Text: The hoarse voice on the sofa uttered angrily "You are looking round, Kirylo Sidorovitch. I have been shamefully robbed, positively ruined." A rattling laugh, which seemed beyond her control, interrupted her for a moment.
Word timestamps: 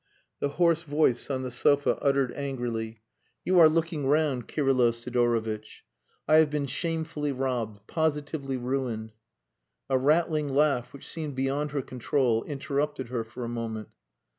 The 0.39 0.49
hoarse 0.57 0.81
voice 0.81 1.29
on 1.29 1.43
the 1.43 1.51
sofa 1.51 1.95
uttered 2.01 2.33
angrily 2.33 3.03
"You 3.45 3.59
are 3.59 3.69
looking 3.69 4.07
round, 4.07 4.47
Kirylo 4.47 4.89
Sidorovitch. 4.91 5.83
I 6.27 6.37
have 6.37 6.49
been 6.49 6.65
shamefully 6.65 7.31
robbed, 7.31 7.85
positively 7.85 8.57
ruined." 8.57 9.13
A 9.91 9.99
rattling 9.99 10.49
laugh, 10.49 10.91
which 10.91 11.07
seemed 11.07 11.35
beyond 11.35 11.69
her 11.69 11.83
control, 11.83 12.43
interrupted 12.45 13.09
her 13.09 13.23
for 13.23 13.43
a 13.43 13.47
moment. 13.47 13.89